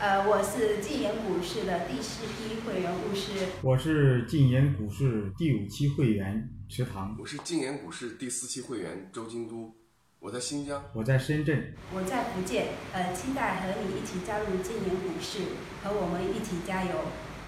[0.00, 3.32] 呃，我是晋研股市的第四批会员巫师。
[3.60, 7.14] 我是晋研股市第五期会员池塘。
[7.20, 9.74] 我是晋研股市第四期会员周京都。
[10.18, 10.82] 我在新疆。
[10.94, 11.74] 我在深圳。
[11.94, 12.68] 我在福建。
[12.94, 15.40] 呃，期待和你一起加入晋研股市，
[15.82, 16.92] 和我们一起加油。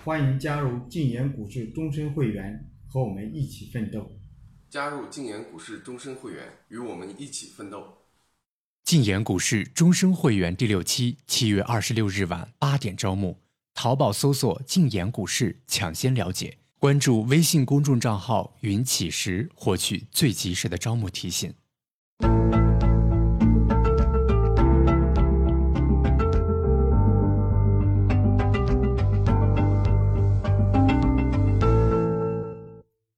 [0.04, 4.12] 欢迎加入晋研股市终身会员，和我们一起奋斗。
[4.68, 8.01] 加入晋研股市终身会员，与我们一起奋斗。
[8.84, 13.38] 晋研股市终身会员第六期，七月二十六日晚八点招募。
[13.72, 16.58] 淘宝搜索“晋研股市”，抢先了解。
[16.78, 21.54] 关注微信公众账号“云起时”，获取最及时的招募提醒。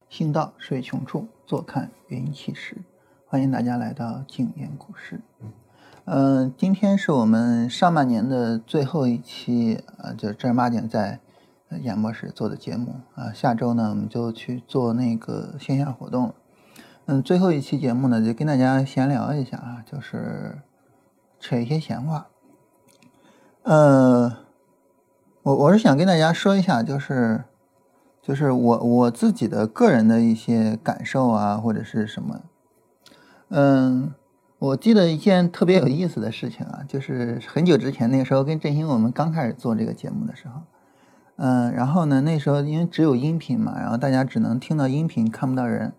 [0.09, 2.77] 行到水穷处，坐看云起时。
[3.27, 5.21] 欢迎大家来到静言股市。
[6.07, 11.19] 嗯，今天是我们上半年的最后一期，呃，就正儿八经在
[11.81, 13.33] 演播室做的节目啊。
[13.33, 16.35] 下周呢，我们就去做那个线下活动。
[17.07, 20.59] 嗯，最后一期节目呢，就跟大家闲聊一下啊，就是
[21.41, 22.27] 扯一些闲话。
[23.63, 24.31] 呃，
[25.43, 27.45] 我我是想跟大家说一下，就是
[28.21, 32.43] 就是我我自己的个人的一些感受啊，或者是什么。
[33.49, 34.13] 嗯，
[34.59, 40.63] 我记得一件特别有意思的事情啊，就是很久之前那个时候跟振兴我们刚开始做这个节目的时候，
[41.37, 45.93] 嗯，然后呢那时候因为只有音频嘛，然后大家只能听到音频看不到人，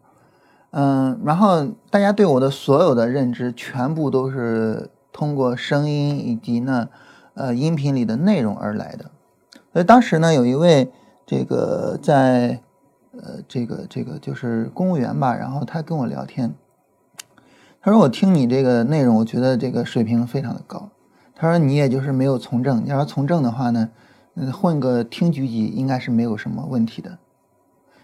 [0.72, 6.90] 嗯，然后大家对我的所有的认知全部都是通过声音以及呢
[7.36, 9.12] 呃音频里的内容而来的，
[9.74, 10.92] 所以当时呢有一位
[11.26, 12.62] 这个在
[13.12, 16.56] 呃这个这个就是公务员吧，然后他跟我聊天。
[17.86, 20.90] 他说：“我听你这个内容，我觉得这个水平非常的高。”
[21.38, 23.92] 他说：“你也就是没有从政，你要是从政的话呢，
[24.52, 27.20] 混个厅局级应该是没有什么问题的。”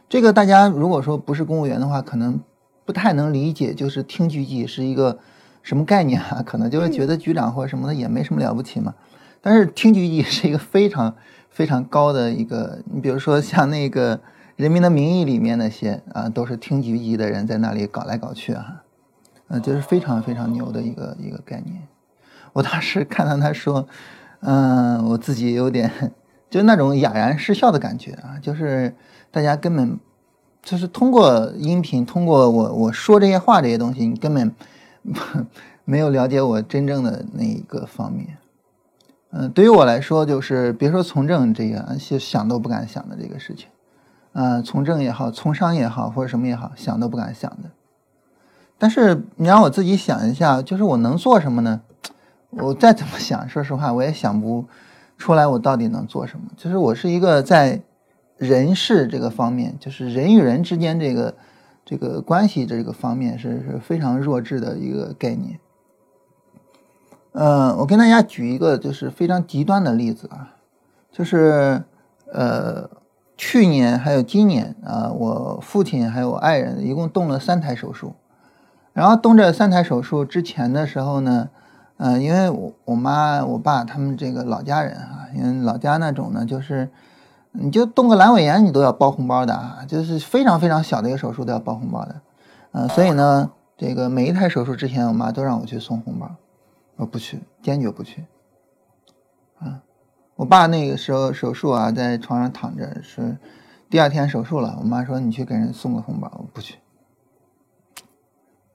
[0.07, 2.39] 这个大家如果说不是公务员的话，可能
[2.85, 5.17] 不太能理解，就是厅局级是一个
[5.63, 6.43] 什么概念啊？
[6.45, 8.93] 可能就会觉得局长或什么的也没什么了不起嘛。
[9.41, 11.15] 但是厅局级是一个非常
[11.49, 14.15] 非常高的一个，你比如说像那个
[14.57, 18.83] 《人民的名义》里面那些啊，都是厅局级的人在那里搞来搞去啊。
[19.53, 21.85] 嗯，就是非常非常牛的一个一个概念。
[22.53, 23.85] 我当时看到他说，
[24.39, 25.91] 嗯，我自己有点
[26.49, 28.95] 就那种哑然失笑的感觉啊，就是
[29.29, 29.99] 大家根本
[30.63, 34.55] 就是通过音频，通过我我说这些话这些东西，你根本
[35.83, 38.37] 没有了解我真正的那一个方面。
[39.31, 43.67] 嗯，对于我来说，就是别说从政这个，就想都不敢想的这个事情。
[44.33, 47.69] 嗯，从政也好，从商也好，或者什么也好，想都不敢想的。
[48.81, 51.81] 但是你让我自己想一下，就是我能做什么呢？
[52.49, 54.65] 我再怎么想，说实话，我也想不
[55.19, 56.47] 出来我到底能做什么。
[56.57, 57.79] 就是我是一个在
[58.37, 61.35] 人事这个方面，就是人与人之间这个
[61.85, 65.59] 这个关系这个方面是是非常弱智的一个概念。
[67.33, 70.55] 嗯，我跟大家举一个就是非常极端的例子啊，
[71.11, 71.83] 就是
[72.33, 72.89] 呃
[73.37, 78.15] 去年还有今年啊，我父亲还有我爱人一共动了三台手术。
[79.01, 81.49] 然后动这三台手术之前的时候呢，
[81.97, 86.87] 嗯，因为我我妈我爸他们这个老家人啊，因为老家那种呢，就是
[87.51, 92.21] 你就动个阑尾炎你都要包红包的啊，就是非常非常小的一个手术都要包红包的，
[92.73, 96.35] 嗯，所以呢，这个每一台手术之前，我妈都让我去送红包，
[96.97, 98.25] 我不去，坚决不去。
[99.57, 99.81] 啊，
[100.35, 103.35] 我爸那个时候手术啊，在床上躺着，是
[103.89, 106.75] 第二天手术了，我妈说你去给人送个红包，我不去。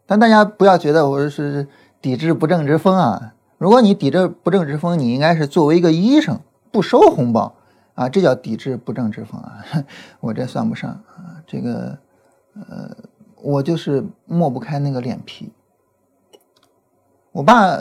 [0.06, 1.66] 但大家不要觉得我是
[2.00, 3.34] 抵制不正之风啊！
[3.58, 6.38] 如果你抵制不正之风，你应该是作为一个医生
[6.70, 7.54] 不收红包
[7.94, 9.64] 啊，这叫抵制不正之风啊！
[10.20, 11.98] 我这算不上啊，这个
[12.54, 12.96] 呃，
[13.42, 15.52] 我就是抹不开那个脸皮。
[17.32, 17.78] 我爸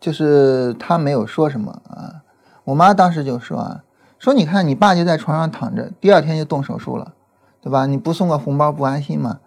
[0.00, 2.22] 就是他没有说什么啊，
[2.64, 3.84] 我妈当时就说啊，
[4.18, 7.14] 说你看你爸就在床上躺着，第二天就动手术了，
[7.60, 7.86] 对吧？
[7.86, 9.38] 你不送个红包不安心吗？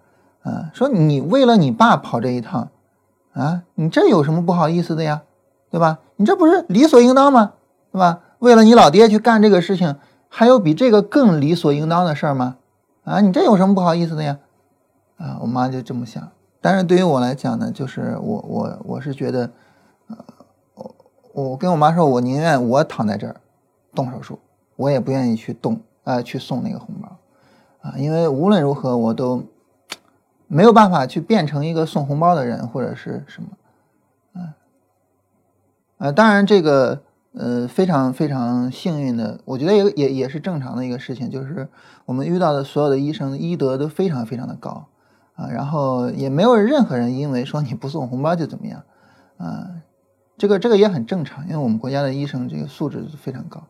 [0.47, 2.69] 啊，说你为了你爸跑这一趟，
[3.33, 5.23] 啊，你这有什么不好意思的呀，
[5.69, 5.99] 对吧？
[6.15, 7.51] 你这不是理所应当吗？
[7.91, 8.21] 对吧？
[8.39, 9.97] 为了你老爹去干这个事情，
[10.29, 12.55] 还有比这个更理所应当的事儿吗？
[13.03, 14.37] 啊，你这有什么不好意思的呀？
[15.17, 16.25] 啊，我妈就这么想。
[16.61, 19.51] 但是对于我来讲呢，就是我我我是觉得，
[20.07, 20.17] 呃，
[20.75, 20.95] 我
[21.33, 23.35] 我跟我妈说，我宁愿我躺在这儿
[23.93, 24.39] 动手术，
[24.77, 27.17] 我也不愿意去动啊去送那个红包，
[27.81, 29.43] 啊，因为无论如何我都。
[30.47, 33.49] 没有办法去变成一个送红包的人或者是什么，
[34.33, 34.53] 嗯，
[35.97, 37.03] 呃，当然这个
[37.33, 41.67] 呃，非常非常幸运的，我觉得也也也是正常的一个事情，就是
[42.05, 44.87] 我们遇到的所有的医生医德都非常非常的高。
[45.35, 48.81] 啊，然后也没有任何人因为说你不送红包就怎么样。
[49.37, 49.69] 啊，
[50.35, 53.67] 这个这个也很正常，因为我们国家的医生这个素质非常高。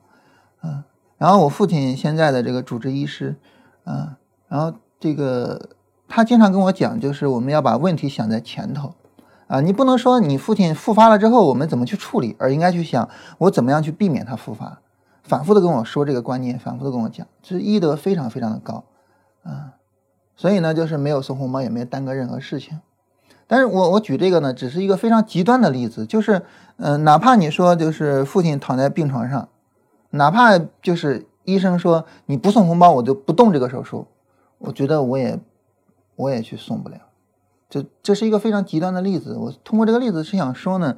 [0.62, 0.86] 啊。
[1.18, 3.36] 然后我父亲现在的这个主治医师
[3.84, 5.72] 啊，然后这个
[6.18, 8.96] 他经常跟我讲，就是我们要把问题想在前头。
[9.46, 14.80] 啊，你不能说你父亲复发了之后我们怎么去处理，而应该去想我怎么样去避免他复发。
[15.22, 18.84] 反复的跟我说这个观念，反复的跟我讲，就是医德非常非常的高，
[19.44, 19.76] 啊，
[20.36, 22.80] 所以呢，就是没有送红包，也没有耽搁任何事情。
[23.46, 26.42] 但是我我举这个呢，只是一个非常极端的例子，就是，
[26.78, 29.50] 嗯，哪怕你说就是父亲躺在病床上，
[30.10, 34.08] 哪怕就是医生说你不送红包我就不动这个手术，
[34.58, 35.40] 我觉得我也
[36.18, 36.98] 我也去送不了。
[37.70, 39.38] 这这是一个非常极端的例子。
[39.38, 40.98] 我通过这个例子是想说呢，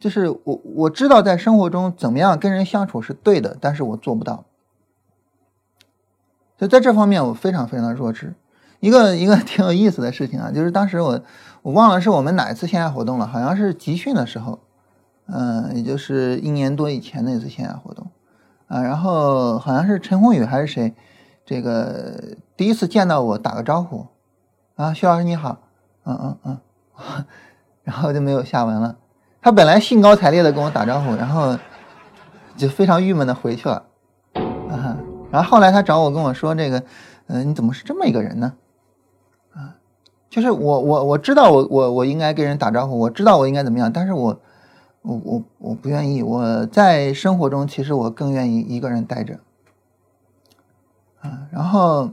[0.00, 4.44] 就是我我知道在生活中怎么样跟人相处是对的，但是我做不到。
[6.58, 8.34] 所以在这方面我非常非常的弱智。
[8.80, 11.20] 一个一个挺有意思的事情啊，就是当时我
[11.62, 14.58] 我忘了是我们哪一次线下活动了，好像是集训的时候，
[15.26, 18.06] 嗯，也就是一年多以前那次线下活动
[18.68, 20.94] 啊，然后好像是陈宏宇还是谁，
[21.44, 24.06] 这个第一次见到我打个招呼
[24.76, 25.58] 啊，徐老师你好。
[26.04, 26.60] 嗯嗯嗯，
[27.82, 28.96] 然后就没有下文了。
[29.40, 31.56] 他本来兴高采烈的跟我打招呼，然后
[32.56, 33.82] 就非常郁闷的回去了。
[34.34, 34.98] 啊，
[35.32, 36.82] 然后后来他找我跟我说这个，
[37.28, 38.52] 嗯，你怎么是这么一个人呢？
[39.54, 39.74] 啊，
[40.28, 44.38] 就是我我我知道我我我应该跟人打招呼，我知道我应该怎么样，但是我
[45.00, 46.22] 我我我不愿意。
[46.22, 49.38] 我在生活中其实我更愿意一个人待着。
[51.22, 52.10] 啊，然后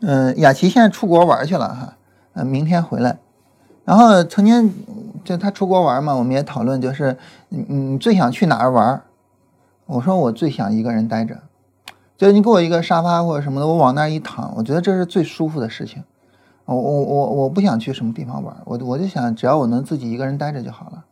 [0.00, 1.96] 嗯，雅琪现在出国玩去了哈。
[2.34, 3.18] 呃，明天回来，
[3.84, 4.74] 然后曾经
[5.24, 7.16] 就他出国玩嘛，我们也讨论，就是
[7.48, 9.02] 你你最想去哪儿玩？
[9.86, 11.38] 我说我最想一个人待着，
[12.16, 16.04] 就是你给我一个沙发或者什么的，我往那儿一躺，我觉得这是最舒服的事情。
[16.66, 21.04] 我我我我不想去什么地方玩，我我就想只要我能自己一个人待着就好了，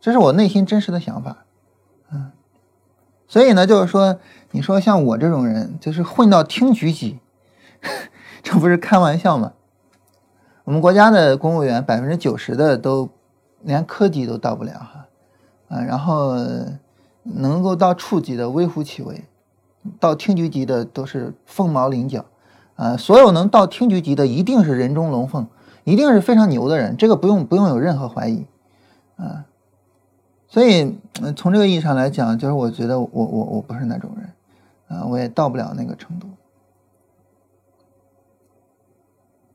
[0.00, 1.38] 这是我内心真实的想法。
[2.12, 2.30] 嗯，
[3.26, 4.18] 所以呢，就是说，
[4.50, 7.18] 你说像我这种人，就是混到厅局级，
[8.42, 9.52] 这不是开玩笑吗？
[10.64, 13.08] 我们国家的公务员百分之九十的都
[13.62, 15.06] 连科级都到不了哈，
[15.68, 16.36] 啊，然后
[17.22, 19.24] 能够到处级的微乎其微，
[19.98, 22.24] 到厅局级的都是凤毛麟角，
[22.76, 25.46] 啊，所有能到厅局级的一定是人中龙凤，
[25.84, 28.46] 一定是非常牛的人，这个不用不用有任何怀疑，
[29.16, 29.44] 啊，
[30.48, 30.96] 所以
[31.36, 36.28] 从这个意义上来讲，就是我觉得我我我不是那种人，啊，我也到不了那个程度。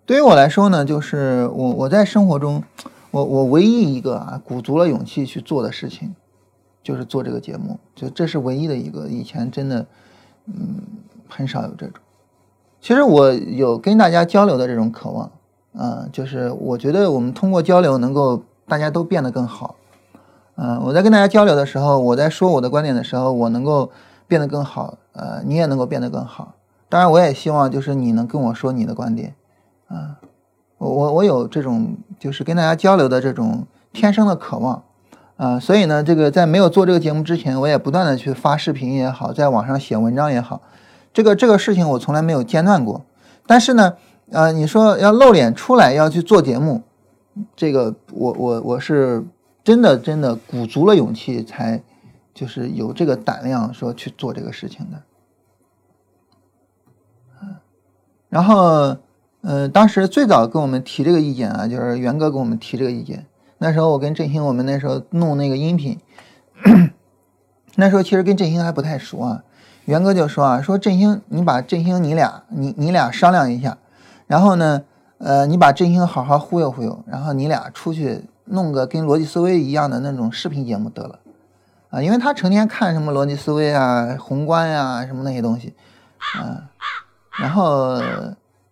[0.08, 2.64] 对于我来说呢，就是我我在生活中，
[3.12, 6.16] 我我唯一一个啊鼓足了勇气去做的事情，
[6.82, 9.10] 就是做这个节目，就这是唯一的一个。
[9.10, 9.86] 以前真的，
[10.46, 10.78] 嗯，
[11.28, 11.96] 很少有这种。
[12.80, 15.30] 其实我有跟大家交流的这种渴望，
[15.76, 19.76] 啊，就是我觉得我们通过交流能够大家都变得更好。
[20.56, 23.92] 嗯，我在跟大家交流的时候，我在说我的观点的时候，我能够
[24.26, 26.54] 变得更好，呃，你也能够变得更好。
[26.88, 29.36] 当然，我也希望就是你能跟我说你的观点。
[29.88, 30.20] 啊，
[30.78, 34.84] 我我我有这种就是跟大家交流的这种天生的渴望，
[35.38, 40.62] 啊，所以呢，这个在没有做这个节目之前，我也不断的去发视频也好，在网上写文章也好，
[41.14, 43.06] 这个这个事情我从来没有间断过。
[43.46, 43.94] 但是呢，
[44.30, 46.84] 呃，你说要露脸出来要去做节目，
[47.56, 49.26] 这个我我我是
[49.64, 51.82] 真的真的鼓足了勇气才
[52.34, 55.02] 就是有这个胆量说去做这个事情的，
[58.28, 58.98] 然后。
[59.50, 63.26] 嗯，当时最早跟我们提这个意见啊，就是元哥给我们提这个意见。
[63.60, 65.98] 那时候我跟振兴，我们那时候弄那个音频，
[67.76, 69.44] 那时候其实跟振兴还不太熟啊。
[69.86, 73.78] 元哥就说啊，说振兴，你把振兴你俩，你你俩商量一下，
[74.28, 74.84] 然后呢，
[75.20, 81.20] 呃，你把振兴好好忽悠忽悠，然后你俩出去弄个跟逻辑思维一样的那种视频节目得了
[81.90, 85.74] 啊，因为他成天看什么逻辑思维啊、宏观呀什么那些东西
[86.38, 86.68] 啊，
[87.40, 88.02] 然后。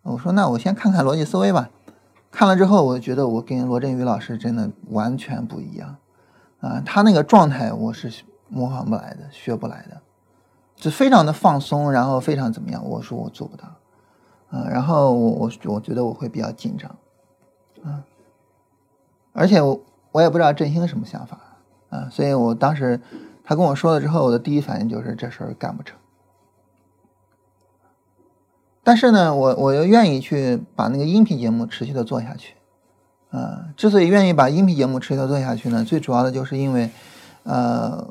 [0.05, 1.69] 我说那我先看看逻辑思维吧，
[2.31, 5.95] 看了之后，我就觉得我跟罗振宇老师真的完全不一样，
[6.59, 9.99] 啊，他那个状态我是模仿不来的，学不来的，
[10.75, 12.87] 就非常的放松，然后非常怎么样？
[12.87, 13.65] 我说我做不到，
[14.51, 16.95] 啊，然后我我我觉得我会比较紧张，
[17.83, 18.03] 啊，
[19.33, 19.81] 而且我
[20.11, 21.39] 我也不知道振兴什么想法，
[21.89, 23.01] 啊，所以我当时
[23.43, 25.97] 他跟我说了之后，我的第一反应就是这事儿干不成。
[28.85, 32.53] 但是呢，我我又愿意去把那个音频节目持续的做下去，
[33.31, 36.91] 啊，之所以愿意把音频节目持续的做下去呢，最主要的就是因为，
[37.43, 38.07] 呃，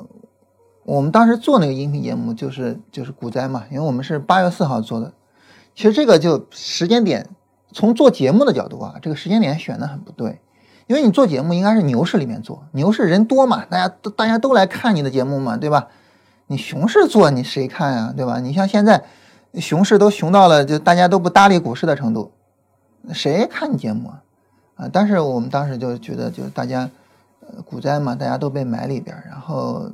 [0.85, 5.12] 我们当时做那个音频节目就是就是股灾嘛，因为我们是八月四号做的，
[5.76, 7.31] 其实这个就时间点，
[7.73, 10.40] 从做节目的角度啊，这个时间点选的很不对，
[10.88, 15.87] 因为你做节目应该是牛市里面做，牛市人多嘛，大家都大家都来看你的节目嘛，对吧？
[16.49, 18.40] 你熊市做你谁看呀，对吧？
[18.40, 19.04] 你像现在
[19.61, 22.32] 熊市都熊到了就大家都不搭理股市的程度，
[23.12, 24.23] 谁看你节目啊？
[24.76, 24.90] 啊！
[24.92, 26.90] 但是我们当时就觉得，就是大家
[27.64, 29.90] 股灾嘛，大家都被埋里边，然后。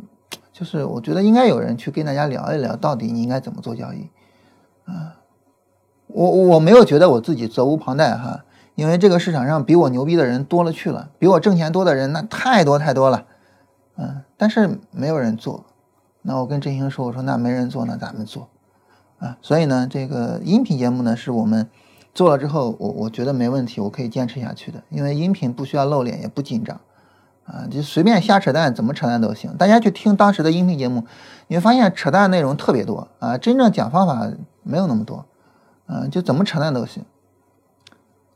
[0.53, 4.11] 就是我觉得应该有人去跟大家聊一聊，到底你应该怎么做交易，
[4.85, 5.17] 啊，
[6.09, 13.25] 我我没有觉得我自己责无旁贷哈，因为这个市场上比我牛逼的人多了去了，比我挣钱多的人那太多太多了，
[13.97, 15.65] 嗯，但是没有人做，
[16.21, 18.47] 那我跟振兴说，我说那没人做，那咱们做，
[19.21, 21.69] 啊，所以呢，这个音频节目呢是我们
[22.13, 26.81] 做了之后，我我觉得没问题，我可以坚持下去的，因为音频不需要露脸，也不紧张。
[27.45, 29.57] 啊，就随便瞎扯淡，怎么扯淡都行。
[29.57, 31.05] 大家去听当时的音频节目，
[31.49, 34.31] 你会发现扯淡内容特别多啊，真正讲方法
[34.63, 35.27] 没有那么多。
[35.87, 37.05] 嗯，就怎么扯淡都行。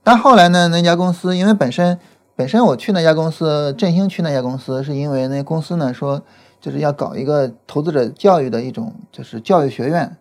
[0.03, 1.99] 但后来呢，那家公司因为本身
[2.35, 6.21] 本身我去那家公司，振兴去那家公司，是因为那公司呢说
[6.61, 10.17] 就是要搞一个投资者教育的一种就是教育学院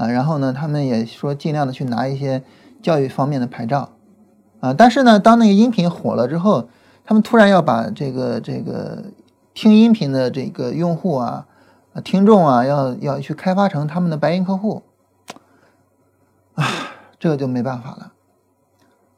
[0.00, 2.42] 啊，然后呢他们也说尽量的去拿一些
[2.82, 3.90] 教育方面的牌照
[4.60, 6.68] 啊，但是呢，当那个音频火了之后。
[7.02, 9.02] 他们突然要把这个这个
[9.52, 11.44] 听音频的这个用户啊、
[12.04, 14.84] 听众啊，要要去开发成他们的白银客户，
[16.54, 16.64] 啊，
[17.18, 18.12] 这个就没办法了。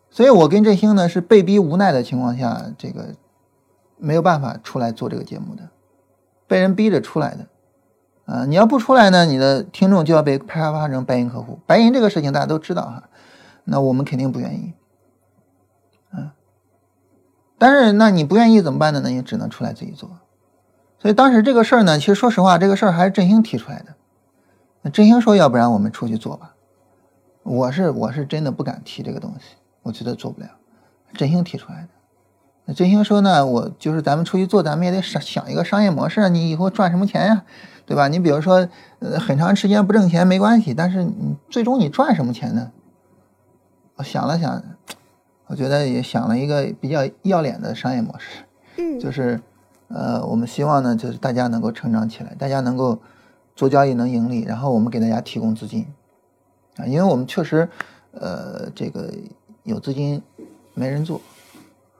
[0.09, 3.09] 所以我跟振兴呢是被逼无奈的情况下，这个
[3.99, 5.69] 没有办法出来做这个节目的，
[6.47, 7.47] 被人逼着出来的。
[8.33, 11.61] 啊，你要不出来呢，你的听众就要被开发成白银客户。
[11.67, 13.11] 白银这个事情大家都知道哈，
[13.65, 14.73] 那我们肯定不愿意。
[16.15, 16.31] 嗯
[17.59, 19.03] 但是，那你不愿意怎么办呢？
[19.05, 20.11] 那你只能出来自己做。
[20.99, 23.95] 所以当时这个事儿呢，其实说实话，这个事儿还是振兴提出来的。
[24.81, 26.55] 那振兴说，要不然我们出去做吧。
[27.43, 30.49] 我是我是真的不敢提这个东西，我觉得做不了。
[31.13, 31.89] 振兴提出来的。
[32.65, 37.45] 那振兴说呢，我就是咱们出去做，咱们也得想想一个商业模式，你以后赚什么钱呀？
[37.93, 38.09] 对吧？
[38.09, 38.67] 你比如说，
[39.01, 42.73] 呃，很长时间不挣钱没关系，但是你最终你赚什么钱呢？
[43.97, 44.65] 我想了想。
[45.49, 48.45] 我觉得也想了一个比较要脸的商业模式，
[48.79, 49.39] 嗯，就是，
[49.89, 52.99] 呃，我们希望呢，就是大家能够成长起来，大家能够
[53.55, 55.87] 做交易能盈利，然后我们给大家提供资金，
[56.79, 57.69] 啊，因为我们确实，
[58.13, 59.13] 呃，这个
[59.65, 60.23] 有资金
[60.73, 61.21] 没人做，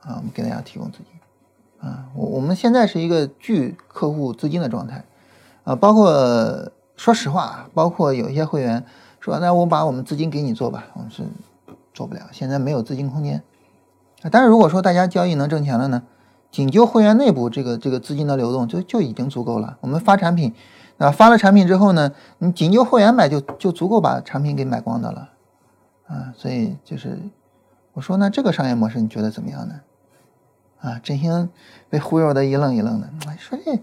[0.01, 5.05] 啊，我们给大家提供资金，啊，我我们现在是一个巨客户资金的状态，
[5.63, 8.85] 啊，包括说实话，包括有一些会员
[9.19, 11.23] 说，那我把我们资金给你做吧，我们是。
[11.95, 13.43] 做不了，现在没有资金空间。
[14.31, 16.01] 但是如果说大家交易能挣钱了呢，
[16.49, 19.77] 仅就会员内部这个这个资金的流动就就已经足够了。
[19.79, 20.55] 我们发产品，
[20.97, 25.29] 啊，发了产品之后呢，你仅就会员买就就足够把产品给买光的了，
[26.07, 27.19] 啊，所以就是
[27.93, 29.81] 我说那这个商业模式你觉得怎么样呢？
[30.81, 31.47] 啊，振兴
[31.91, 33.79] 被忽悠的一愣一愣的，说这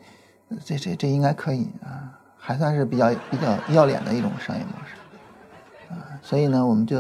[0.65, 6.97] 这这这应该可以啊，还算是比较比较要脸的一种商业模式，啊，所以呢，我们就。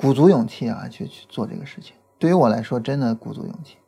[0.00, 1.92] 鼓足勇气啊，去去做这个事情。
[2.20, 3.78] 对于我来说，真的鼓足勇气。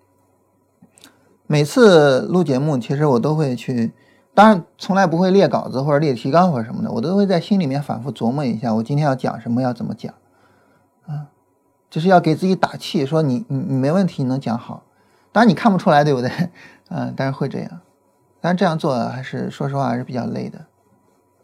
[1.47, 3.93] 每次录节目，其实我都会去，
[4.35, 10.13] 当然从来不会列稿子或者列提纲或者什么的，我都会在心里面反复琢磨一下，我今天要讲什么，要怎么讲，
[11.07, 11.29] 啊，
[11.89, 14.83] 就是要给自己打气，说你你你没问题，你能讲好。
[15.31, 16.29] 当然你看不出来，对不对？
[16.89, 17.81] 嗯， 但是会这样。
[18.41, 20.67] 但这样做还是说实话还是比较累的。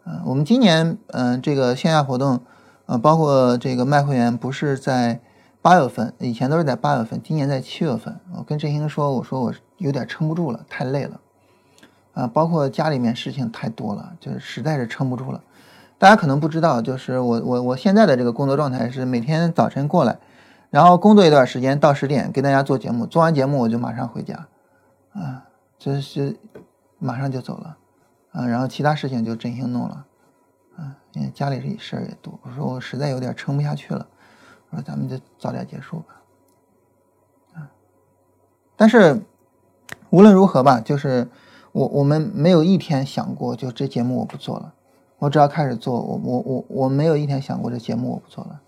[0.04, 2.40] 嗯，我们今年嗯这个线下活动。
[2.88, 5.20] 呃，包括这个卖会员不是在
[5.60, 8.20] 八月份，以前都是在八月份，今年在七月份。
[8.36, 11.20] 我跟振兴说，我说我有点撑不住了，太累了。
[12.14, 15.42] 啊，包括家里面事情太多了，就是实在是撑不住了。
[15.98, 20.16] 大家可能不知道，就是我我我现在的这个工作状态是每天早晨过来，
[20.70, 24.46] 然后工作一段时间到十点给大家做节目，做完节目我就马上回家，
[25.12, 25.42] 啊，
[25.76, 26.36] 就是
[26.98, 27.76] 马上就走了，
[28.32, 30.06] 啊，然后其他事情就振兴弄了。
[30.76, 34.06] 啊因为家里事儿也多，我说我实在有点撑不下去了，
[34.68, 36.20] 我说咱们就早点结束吧，
[37.54, 37.70] 啊！
[38.76, 39.22] 但是
[40.10, 41.26] 无论如何吧，就是
[41.72, 44.74] 我我们没有一天想过就这节目我不做了，
[45.18, 48.60] 我只要开始做，我我我我没有一天想过这节目我不做了，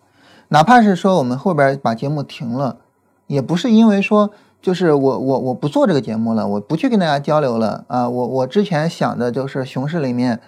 [0.49, 2.79] 哪怕是说我们后边把节目停了，
[3.27, 10.41] 也不是因为说就是我我我不做这个节目了，我不去跟大家交流了啊，我我之前想的就是熊市里面。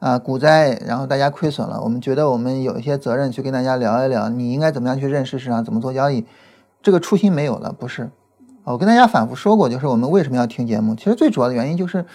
[0.00, 6.24] 啊，股灾，然后大家亏损了，我们觉得我们有一些责任去跟大家聊一聊，你应该怎么样去认识市场，怎么做交易，
[6.80, 8.08] 这个初心没有了，不是？
[8.62, 12.06] 我跟大家反复说过，就是我们为什么要听节目，其实最主要的原因就是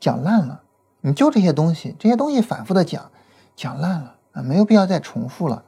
[0.00, 0.62] 讲烂了，
[1.02, 3.00] 你就这些东西，这些东西反复的讲，
[3.54, 5.62] 讲烂了啊，没有必要再重复了。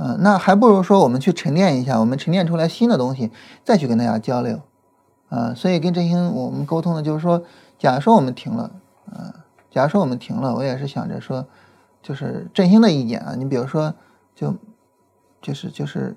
[0.00, 3.32] 嗯，那还不如说我们去沉淀一下，我们沉淀出来新的东西，
[3.64, 4.60] 再去跟大家交流，
[5.28, 7.42] 啊，所以跟振兴我们沟通的就是说，
[7.78, 8.70] 假如说我们停了，
[9.10, 9.34] 啊，
[9.72, 11.44] 假如说我们停了，我也是想着说，
[12.00, 13.92] 就是振兴的意见啊，你比如说，
[14.36, 14.54] 就，
[15.42, 16.16] 就是就是，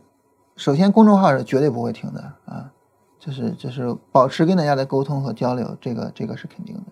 [0.56, 2.72] 首先公众号是绝对不会停的啊，
[3.20, 6.84] 就是就是保持跟大家的沟通和交流，这个这个是肯定的，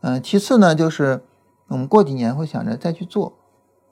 [0.00, 1.22] 嗯，其次呢，就是
[1.68, 3.34] 我们过几年会想着再去做。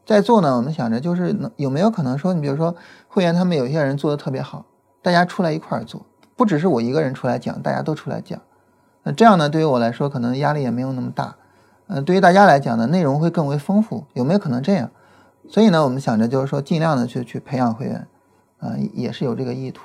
[0.05, 2.75] 在做呢，我们想着就是能有没有可能说，你比如说
[3.09, 4.67] 会员他们有些人做的特别好，
[5.01, 6.05] 大家出来一块做，
[6.37, 8.41] 不只是我一个人出来讲，大家都出来讲，
[9.05, 11.37] 那这样呢，对于我来说可能压力也没有那么大，
[11.87, 14.91] 嗯，对于大家来讲呢，内容会更为丰富，有没有可能这样？
[15.49, 18.09] 所以呢，我们想着就是说尽量的去去培养会员，
[18.59, 19.83] 啊，也是有这个意图，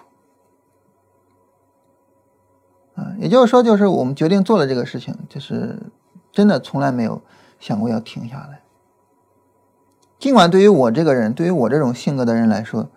[2.95, 5.77] 啊，也就是说就是我们决定做了这个事情，就是
[6.31, 7.21] 真的从来没有
[7.59, 8.61] 想过要停下来。
[10.19, 12.89] 尽管对于我这个人，对于我这种性格的人来说，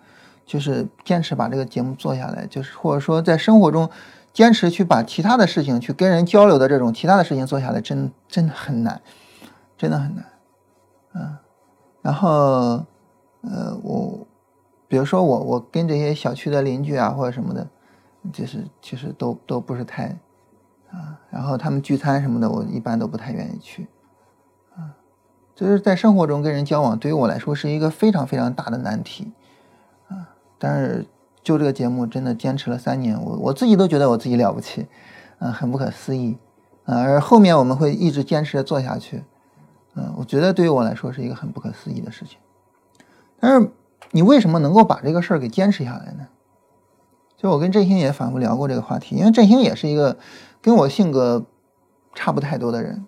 [0.45, 3.89] 就是坚持把这个节目做下来，就是或者说在生活中
[4.33, 9.01] 坚持去把其他的事情去跟人交流的这种其他的事情做下来，真真的很难，
[9.77, 10.25] 真的很难，
[11.13, 11.37] 嗯。
[12.01, 12.83] 然后，
[13.41, 14.25] 呃，我
[14.87, 17.67] 比如说我我跟这些小区的邻居啊或者什么的，
[18.33, 20.17] 就是其实都都不是太
[20.89, 21.19] 啊。
[21.29, 23.87] 然后他们聚餐什么的，我一般都不太愿意去。
[25.53, 29.31] 就是在生活中跟人交往，对于我来说是一个非常非常大的难题，
[30.07, 30.33] 啊！
[30.57, 31.05] 但是
[31.43, 34.87] 就这个节目真的坚持了三年，我我自己都觉得我自己了不起，
[35.39, 36.37] 嗯，很不可思议，
[36.85, 37.01] 啊！
[37.01, 39.23] 而后面我们会一直坚持的做下去，
[39.95, 42.39] 嗯，我觉得对于我来说是一个很不可思议的事情。
[43.39, 43.69] 但是
[44.11, 46.27] 你为什么能够把这个事儿给坚持下来呢？
[47.37, 50.17] 就我跟振兴也反复聊过这个话题，因为振兴也是一个
[50.61, 51.45] 跟我性格
[52.15, 53.05] 差不太多的人，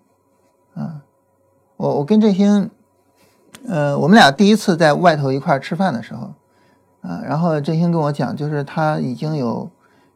[0.76, 1.02] 啊。
[1.84, 2.72] 我我跟振兴，
[3.68, 6.34] 呃，我们俩第一次在外头一块吃饭的时候，
[7.02, 9.70] 啊，然后振兴跟我讲，就是他已经有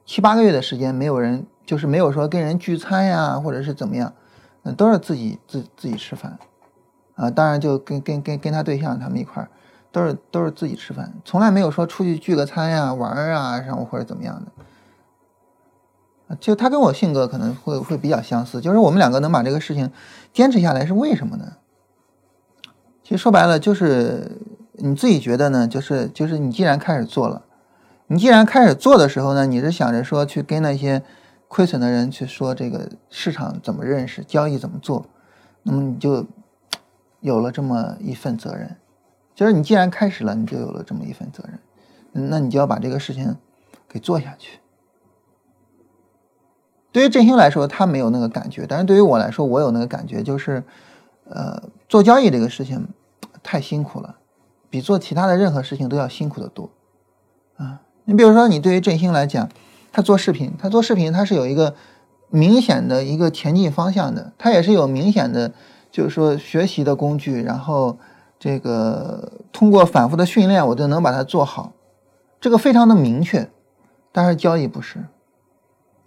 [0.05, 4.13] 七八个月的时间没有人，就是没有说跟人聚餐呀，或者是怎么样，
[4.63, 6.39] 嗯，都是自己自自己吃饭，
[7.15, 9.49] 啊，当然就跟跟跟跟他对象他们一块儿，
[9.91, 14.51] 都是都是自己吃饭，从来没有说出去聚个餐呀、玩儿啊，然后或者怎么样的，
[16.39, 19.91] 就他跟我性格可能会会比较相似，就是我们两个能把这个事情。
[20.33, 21.53] 坚持下来是为什么呢？
[23.03, 24.39] 其实说白了就是
[24.73, 27.43] 你自己觉得呢，就是就是你既然开始做了，
[28.07, 31.01] 你既然开始做的时候呢，你是想着说去跟那些
[31.47, 35.05] 亏损的人去说这个市场怎么认识，交易怎么做，
[35.63, 36.25] 那么你就
[37.21, 38.75] 有了这么一份责任。
[39.33, 43.35] 就是你既然开始了，你就有了这么一份责任，那你就要把这个事情
[43.87, 44.59] 给做下去。
[46.97, 50.63] 对于振兴来说，他没有那个感觉，但是对于我来说，我有那个感觉，就是，
[51.29, 52.87] 呃，做交易这个事情
[53.43, 54.15] 太辛苦了，
[54.67, 56.71] 比做其他的任何事情都要辛苦的多，
[57.57, 59.47] 啊，你比如说，你对于振兴来讲，
[59.91, 61.75] 他做视频，他做视频，他是有一个
[62.31, 65.53] 明显的一个前进方向的，他也是有明显的，
[65.91, 67.95] 就是说学习的工具，然后
[68.39, 71.73] 这个通过反复的训练，我就能把它做好，
[72.41, 73.47] 这个非常的明确，
[74.11, 75.05] 但是交易不是。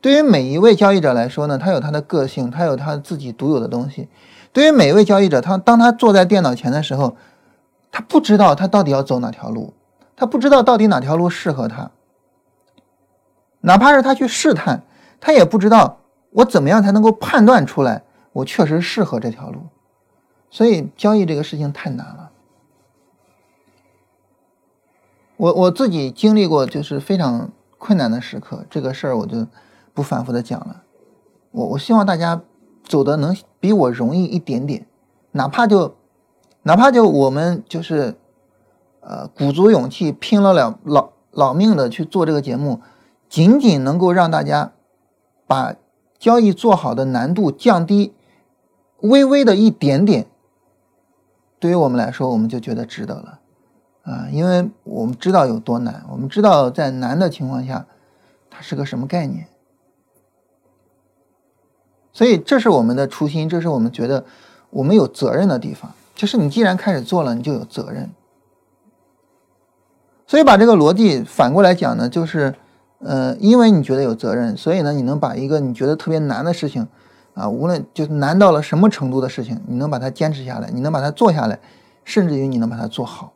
[0.00, 4.08] 对于每一位交易者来说呢，他有他的个性，他有他自己独有的东西。
[4.50, 7.16] 对于每一位交易者，他当他坐在电脑前的时候，
[7.92, 9.74] 他不知道他到底要走哪条路，
[10.16, 11.90] 他不知道到底哪条路适合他。
[13.60, 14.82] 哪怕是他去试探，
[15.20, 19.66] 他也不知道我怎么样才能够判断出来我确实适合这条路。
[20.50, 22.30] 所以交易这个事情太难了。
[25.36, 29.46] 我我自己经历过就是非常困难的时刻，这个事儿我就。
[30.00, 30.82] 不反复的讲了，
[31.50, 32.40] 我我希望大家
[32.82, 34.86] 走的能比我容易一点点，
[35.32, 35.94] 哪怕就
[36.62, 38.16] 哪怕就我们就是
[39.00, 42.80] 呃鼓足勇气拼了了老老命的去做这个节目，
[43.28, 44.72] 仅仅能够让大家
[45.46, 45.76] 把
[46.18, 48.14] 交易做好的难度降低
[49.02, 50.28] 微微的一点点，
[51.58, 53.40] 对于我们来说，我们就觉得值得了
[54.04, 57.84] 啊，因为我们知道有多难，我们知道在难的情况下，
[58.48, 59.46] 它是个什么概念。
[62.20, 64.22] 所以，这是我们的初心，这是我们觉得
[64.68, 65.90] 我们有责任的地方。
[66.14, 68.11] 就是你既然开始做了，你就有责任。
[70.26, 72.54] 所以，把这个逻辑反过来讲呢，就是，
[72.98, 76.87] 呃，因为你觉得有责任，所以呢，你能把一个你觉得特别难的事情，
[77.33, 81.59] 啊，无论就难到了什么程度的事情，你能把它坚持下来，你能把它做下来，
[82.04, 83.33] 甚至于你能把它做好。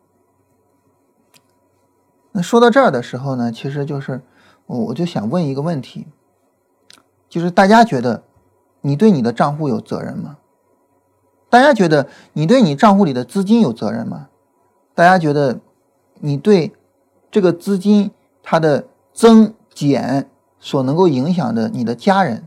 [2.32, 4.20] 那说到这儿的时候呢，其实就是
[4.66, 6.06] 我我就想问一个问题，
[7.30, 8.22] 就是大家觉得？
[8.86, 10.36] 你对你的账户有责任吗？
[11.48, 14.28] 大家觉得你对你账户里的资金有责任吗？
[14.94, 15.58] 大家觉得
[16.20, 16.74] 你对
[17.30, 18.10] 这个资金
[18.42, 22.46] 它的增减所能够影响的你的家人，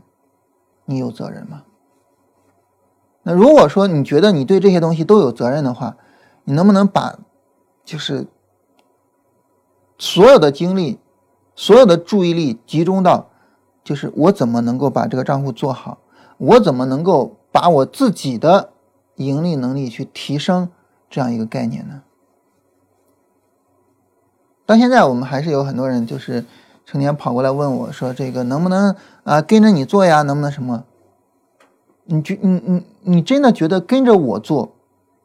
[0.84, 1.64] 你有责任吗？
[3.24, 5.96] 那如果说你觉得你对这些东西都有责任的话，
[6.44, 7.18] 你能不能把
[7.84, 8.28] 就是
[9.98, 11.00] 所有的精力、
[11.56, 13.28] 所有的注意力集中到，
[13.82, 15.98] 就是我怎么能够把这个账户做好，
[16.38, 18.70] 我怎么能够把我自己的。
[19.18, 20.70] 盈利能力去提升
[21.10, 22.02] 这样一个概念呢？
[24.64, 26.44] 到现在我们还是有很多人就是
[26.86, 30.22] 成天跑过来问我说：“这个能不能啊跟着你做呀？
[30.22, 30.84] 能不能什么？”
[32.06, 34.76] 你觉你你你真的觉得跟着我做，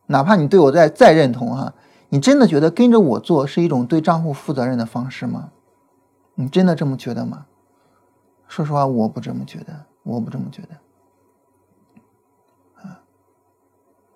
[0.07, 1.75] 哪怕你对我再再认同哈，
[2.09, 5.51] 你真的觉得跟着我做是一种对账户负责任的方式吗？
[6.33, 7.45] 你真的这么觉得吗？
[8.47, 10.69] 说实话，我不这么觉得，我不这么觉得。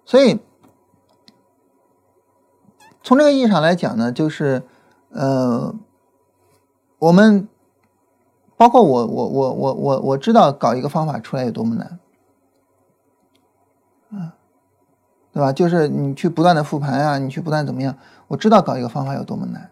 [0.08, 0.40] 所以，
[3.04, 4.64] 从这个意义上来讲呢，就是，
[5.10, 5.76] 呃，
[6.98, 7.46] 我们
[8.56, 12.00] 包括我，我，我，我，我，我知道搞一个方法出来有多么难，
[14.12, 14.32] 嗯，
[15.34, 15.52] 对吧？
[15.52, 17.98] 就是你去不断的复盘啊，你去不断怎么样？
[18.30, 19.70] 我知道搞一个方法有多么难，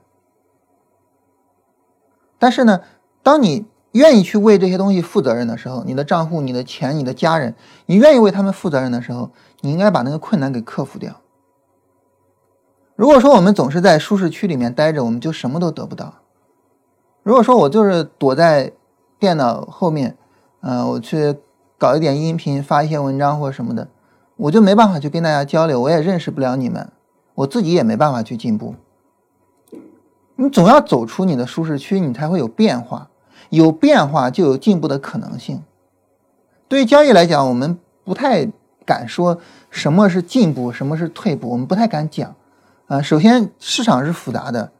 [2.37, 2.81] 但是呢，
[3.23, 9.31] 当你愿意去为这些东西负责任的时候，你的账户、你的钱、你的家人，你愿意为他们负责任的时候。
[9.65, 11.15] 你应该把那个困难给克服掉。
[12.95, 16.13] 如果说我们总是在舒适区里面待着，我们就什么都得不到。
[17.23, 18.71] 如果说我就是躲在
[19.17, 20.15] 电脑后面，
[20.61, 21.35] 嗯，我去
[21.79, 23.87] 搞一点音频，发一些文章或什么的，
[24.37, 26.91] 我就没办法去跟大家交流，我也认识不了你们，
[27.33, 28.75] 我自己也没办法去进步。
[30.35, 33.09] 你总要走出你的舒适区，你才会有变化，
[33.49, 35.63] 有变化就有进步的可能性。
[36.67, 38.47] 对于交易来讲，我们不太。
[38.85, 39.37] 敢说
[39.69, 42.35] 什么是进步，什么是退步，我们不太敢讲。
[42.87, 44.71] 啊，首先市场是复杂的，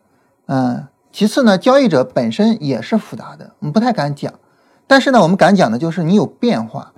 [0.46, 4.32] 嗯，其次呢，交易者本身也是复杂的，我们不太敢讲。
[4.86, 6.94] 但是呢，我们敢讲的就是你有变化，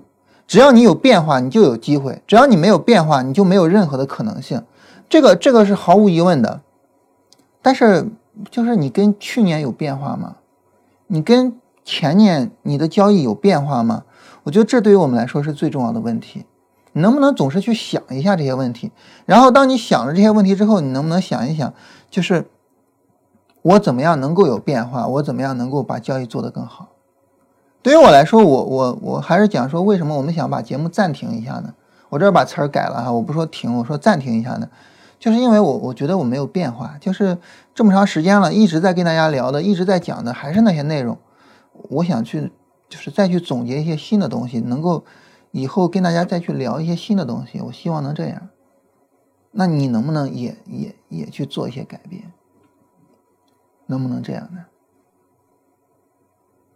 [0.46, 4.62] 只要你有变化，你就有机会；只要你没有变化，你就没有任何的可能性。
[5.08, 6.62] 这个这个是毫无疑问的。
[7.62, 8.10] 但是
[8.52, 10.36] 就是你跟去年有变化吗？
[11.08, 14.04] 你跟前年你的交易有变化吗？
[14.44, 16.46] 我觉得这对于我们来说是最重要的问题。
[16.98, 18.92] 能不能总是去想一下这些问题？
[19.26, 21.74] 然后当你想了这些问题之后，你能不能想一想，
[22.10, 22.50] 就是
[23.62, 25.08] 我怎么样能够有变化？
[25.08, 26.90] 我怎么样能够把交易做得更好？
[27.82, 31.74] 对于我来说，我我我还是讲说，为什么我们想把节目暂停一下呢？
[32.10, 34.68] 我这儿把词儿改了哈，我不说停，我说暂停一下呢，
[35.20, 37.38] 就是因为我我觉得我没有变化，就是
[37.76, 41.18] 这么长时间了，一直在跟大家聊的，一直在讲的还是那些内容，
[41.90, 42.52] 我想去
[42.90, 45.04] 就是再去总结一些新的东西，能够。
[45.58, 48.50] 以后跟大家再去聊一些新的东西，我希望能这样。
[49.52, 52.32] 那你能不能也也也去做一些改变？
[53.88, 54.66] 能不能这样呢？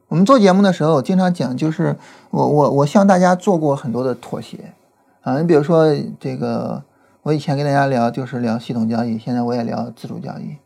[0.08, 1.96] 我们做节目的时候经常讲，就是
[2.32, 4.74] 我我我向大家做过很多的妥协
[5.22, 5.40] 啊。
[5.40, 5.86] 你比如说
[6.20, 6.84] 这个，
[7.22, 10.58] 我以前跟大家聊就是聊系统交易，现在我也聊自主交易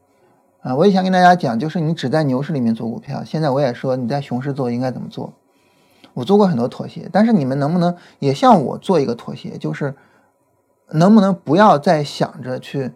[0.62, 0.73] 啊。
[0.73, 5.34] 我以前跟大家讲，就是你只在牛市里面做股票，现在我也说你在熊市做应该怎么做。
[6.15, 9.58] 我做过很多妥协，但是你们能不能也向我做一个妥协？
[9.58, 9.93] 就是
[10.91, 12.89] 能不能不要再想着去，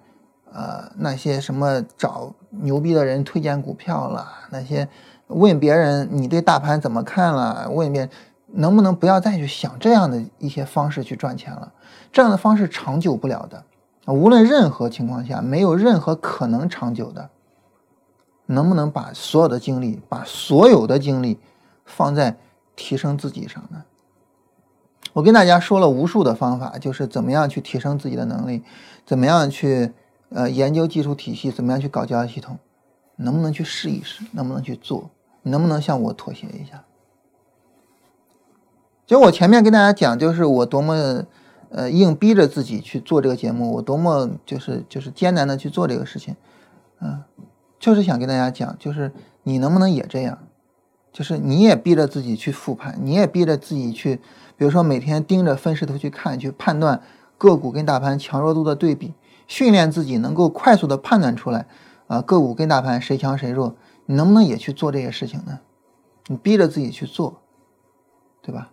[0.54, 4.88] 呃，那些什么找牛逼的人推荐股票了，那些
[5.28, 7.70] 问别人你对大盘怎么看了？
[7.70, 8.10] 问别人
[8.54, 11.74] 能不能不要再去想这样的一些方式去赚钱了？
[12.14, 13.62] 这样的方式长久不了的，
[14.06, 17.30] 无论任何情况下，没有任何可能长久的。
[18.46, 21.38] 能不能把所有的精力，把所有的精力
[21.84, 22.38] 放在？
[22.80, 23.84] 提升自己上呢？
[25.12, 28.64] 我跟大家说了无数的方法，就是怎么样去提升自己的能力，
[29.06, 29.92] 怎么样去
[30.30, 32.58] 呃研究技术体系，怎么样去搞交易系统，
[33.18, 34.24] 能不能去试一试？
[34.32, 35.12] 能不能去做？
[35.44, 36.86] 能不能向我妥协一下？
[39.06, 41.26] 就我前面跟大家讲，就是我多么
[41.70, 46.36] 呃硬逼着自己去做这个节目，我多么就是就是艰难的去做这个事情，
[47.02, 47.24] 嗯，
[47.80, 49.12] 就是想跟大家讲，就是
[49.44, 50.38] 你能不能也这样？
[51.12, 54.18] 就是你也逼着自己去复盘，你也逼着自己去，
[54.56, 57.02] 比如说每天盯着分时图去看，去判断
[57.38, 59.14] 个股跟大盘强弱度的对比，
[59.48, 61.66] 训练自己能够快速的判断出来，
[62.08, 65.60] 啊，个股跟大盘谁强谁弱，你能不能也去做这些事情呢？
[66.28, 67.42] 你逼着自己去做，
[68.42, 68.72] 对吧？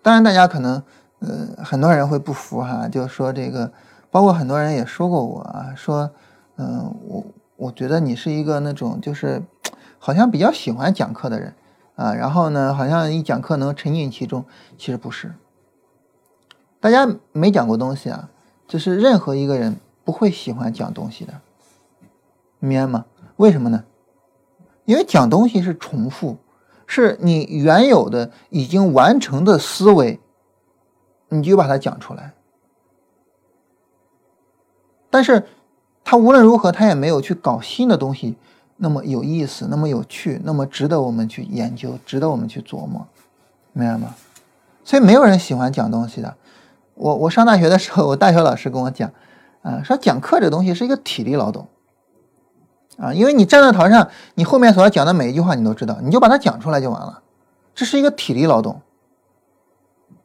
[0.00, 0.82] 当然，大家可能，
[1.20, 3.70] 呃，很多人会不服哈，就说这个，
[4.10, 6.10] 包括很多人也说过我啊，说，
[6.56, 7.26] 嗯，我
[7.56, 9.42] 我觉得你是一个那种就是。
[10.04, 11.54] 好像比较喜欢讲课的人，
[11.94, 14.44] 啊，然后呢，好像一讲课能沉浸其中，
[14.76, 15.32] 其实不是。
[16.80, 18.28] 大家没讲过东西啊，
[18.66, 21.34] 就是任何一个人不会喜欢讲东西的，
[22.58, 23.04] 明白吗？
[23.36, 23.84] 为什么呢？
[24.86, 26.36] 因为讲东西是重复，
[26.84, 30.18] 是你原有的已经完成的思维，
[31.28, 32.34] 你就把它讲出来。
[35.10, 35.46] 但是，
[36.02, 38.36] 他无论如何，他也没有去搞新的东西，
[38.82, 43.06] 那么有意思，那么有趣，那么值得我们去研究，值得我们去琢磨，
[43.72, 44.16] 明白吗？
[44.82, 46.34] 所以没有人喜欢讲东西的。
[46.94, 49.12] 我我上大学的时候，我大学老师跟我讲，
[49.62, 51.68] 啊，说讲课这东西是一个体力劳动。
[52.98, 57.22] 啊，因为你站在台上，你后面所要讲的每一句话你都知道，你就把它讲出来就完了。
[57.76, 58.80] 这是一个体力劳动。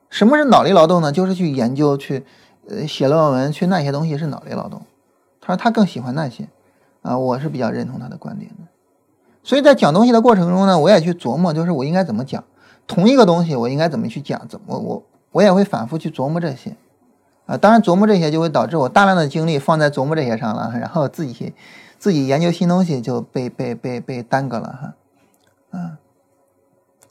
[0.10, 1.12] 什么是脑力劳动呢？
[1.12, 2.26] 就是去研究、去
[2.68, 4.82] 呃写论文、去那些东西是脑力劳动。
[5.40, 6.50] 他说他更喜欢那些，
[7.02, 8.58] 啊，我是比较认同他的观点的。
[9.44, 12.44] 所以在讲东西的过程中呢，我也去琢磨，就是我应该怎么讲
[12.86, 16.76] 同一个东西，我应该怎么去讲，怎么我我也会反复去琢磨这些。
[17.46, 21.54] 啊，当然琢磨这些就会导致我大量的精力放在琢磨这些上了，然后自己。
[22.00, 24.68] 自己研究新东西就被被被被耽搁了
[25.72, 25.98] 哈，啊，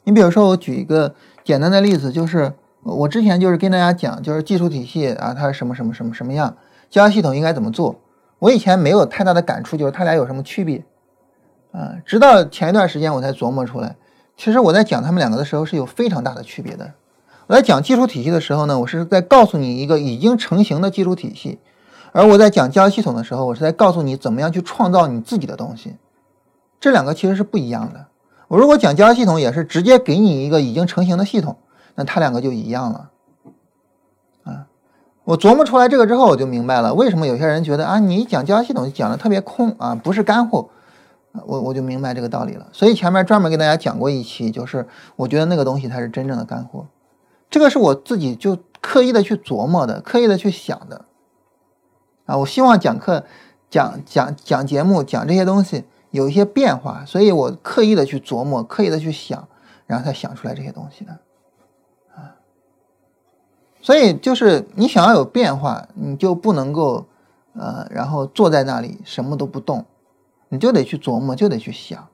[0.05, 6.55] 你比如说我举一个简单的例子，就是我之前就是跟大家讲，就是技术体系啊，它是什么什么什么什么样，
[6.89, 7.99] 交易系统应该怎么做。
[8.39, 10.83] 我以前没有太大的感触，就是它俩有什么区别，
[11.71, 13.95] 啊，直到前一段时间我才琢磨出来，
[14.35, 16.93] 其实我在讲他们两个的时候是有非常大的区别的。
[17.47, 21.59] 我在讲技术体系的时候呢，我是在告诉你一个已经成型的技术体系。
[22.11, 25.95] 而我在讲交易系统的时候，我是在告诉你怎么样去创造你自己的东西，
[26.79, 28.05] 这两个其实是不一样的。
[28.47, 31.57] 我如果讲交易系统，也是直接给你一个已经成型的系统，
[31.95, 33.09] 那它两个就一样了。
[35.27, 40.69] 我琢磨出来这个之后，我就明白了为什么有些人觉得啊，你讲交易系统讲的特别空啊，不是干货，
[41.45, 42.65] 我我就明白这个道理了。
[42.71, 44.87] 所以前面专门给大家讲过一期，就是
[45.17, 46.85] 我觉得那个东西才是真正的干货，
[47.49, 51.03] 这个是我自己就刻意的去琢磨的，刻意的去想的。
[52.25, 53.25] 啊，我希望讲课、
[53.69, 59.45] 讲讲讲节目、讲这些东西有一些变化，所以我刻意的去琢磨，刻意的去想，
[59.87, 61.17] 然后才想出来这些东西的。
[63.81, 67.05] 所以就是你想要有变化，你就不能够
[67.53, 69.85] 呃，然后坐在那里什么都不动，
[70.49, 72.07] 你就得去琢磨，就得去想。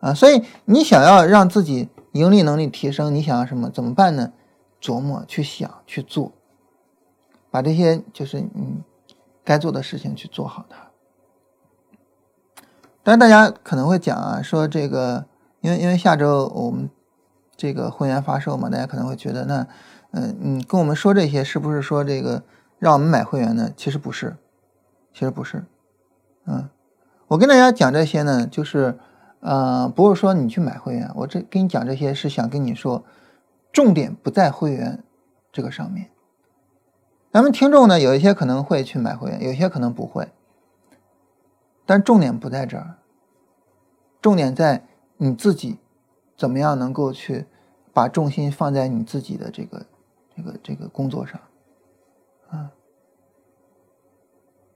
[0.00, 3.70] 啊，所以你想要让自己盈利能力提升，你想要什么？
[3.70, 4.32] 怎么办呢？
[4.80, 6.32] 琢磨、去想、去做，
[7.50, 8.82] 把这些就是你。
[9.46, 10.78] 该做的事情去做好它。
[13.02, 15.26] 但是大家可能会讲啊，说这个，
[15.60, 16.88] 因为因为下周我们
[17.54, 19.66] 这个会员发售嘛，大家可能会觉得，那，
[20.16, 22.44] 嗯，你跟我们说这些，是不是说这个
[22.78, 23.72] 让我们买会员呢？
[23.76, 24.36] 其实不是，
[25.12, 25.64] 其实不是，
[26.46, 26.68] 嗯，
[27.26, 28.96] 我跟大家讲这些呢，就是，
[29.40, 33.04] 呃，不是说你去买会员，我这跟你讲这些是想跟你说，
[33.72, 35.02] 重点不在会员
[35.50, 36.10] 这个上面。
[37.32, 40.28] 咱们听众呢，有一些可能会去买会员，有些可能不会。
[41.84, 42.98] 但重点不在这儿，
[44.22, 45.78] 重点在你自己
[46.36, 47.46] 怎么样能够去
[47.92, 49.84] 把重心放在你自己的这个、
[50.36, 51.40] 这个、这个工作上，
[52.50, 52.70] 啊。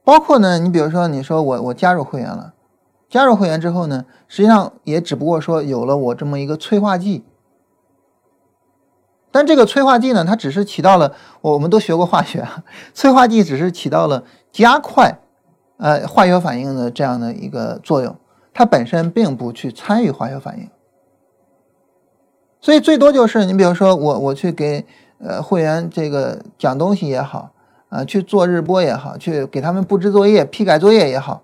[0.03, 2.53] 包括呢，你比如说，你说我我加入会员了，
[3.09, 7.23] 加入会员之后呢，实际上也只不过说有了我这么一个催化剂。
[9.31, 12.47] 但这个催化剂呢，它只是起到了，我我们都学过化学，
[12.95, 15.19] 催化剂只是起到了加快，
[15.77, 18.15] 呃，化学反应的这样的一个作用，
[18.51, 20.67] 它本身并不去参与化学反应。
[22.59, 24.83] 所以最多就是你比如说我我去给
[25.19, 27.51] 呃会员这个讲东西也好，
[27.89, 31.43] 啊，去做日播也好，去给他们布置作业、批改作业也好，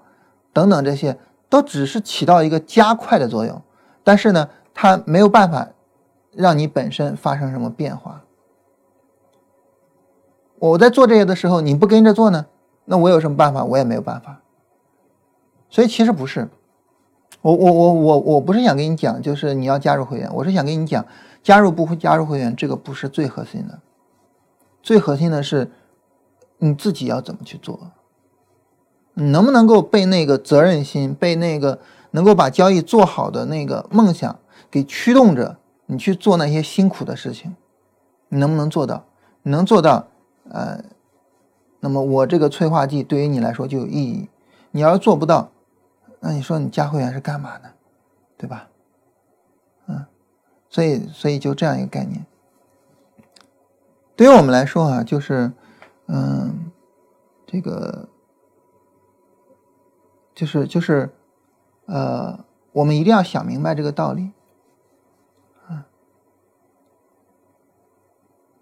[0.51, 1.17] 等等这些，
[1.49, 3.61] 都只是起到一个加快的作用，
[4.03, 5.69] 但是呢，它没有办法。
[6.37, 8.21] 让你本身发生什么变化？
[10.59, 12.45] 我在做这些的时候，你不跟着做呢？
[12.83, 13.63] 那我有什么办法？
[13.63, 14.41] 我也没有办法。
[15.69, 16.49] 所以其实不是，
[17.41, 21.05] 我我我我我不是想跟你讲，就是你要加入会员，我是想跟你讲，
[21.45, 23.79] 加入不会加入会员，这个不是最核心的。
[24.81, 25.69] 最核心的是
[26.57, 27.91] 你自己要怎么去做，
[29.13, 31.79] 你能不能够被那个责任心，被那个
[32.09, 34.39] 能够把交易做好的那个梦想
[34.71, 35.57] 给驱动着？
[35.85, 37.55] 你去做那些辛苦的事情，
[38.29, 39.05] 你能不能做到？
[39.43, 40.07] 你能做到，
[40.49, 40.83] 呃，
[41.79, 44.27] 那么我这个催化剂对于你来说就有意义。
[44.71, 45.51] 你要是做不到，
[46.21, 47.69] 那你说你加会员是干嘛呢？
[48.35, 48.67] 对吧？
[50.75, 52.25] 所以所以就这样一个概念。
[54.13, 55.53] 对于我们来说啊，就是，
[56.07, 56.69] 嗯，
[57.47, 58.09] 这个，
[60.33, 61.09] 就是就是，
[61.85, 62.37] 呃，
[62.73, 64.31] 我们一定要想明白这个道理。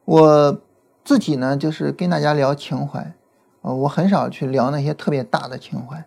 [0.05, 0.61] 我
[1.03, 3.15] 自己呢，就是跟大家聊情怀，
[3.63, 6.05] 呃，我很少去聊那些特别大的情怀，